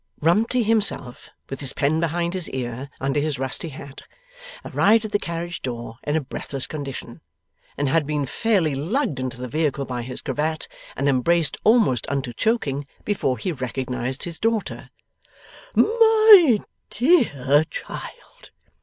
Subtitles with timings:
[0.19, 4.01] Rumty himself, with his pen behind his ear under his rusty hat,
[4.65, 7.21] arrived at the carriage door in a breathless condition,
[7.77, 12.33] and had been fairly lugged into the vehicle by his cravat and embraced almost unto
[12.33, 14.89] choking, before he recognized his daughter.
[15.75, 18.49] 'My dear child!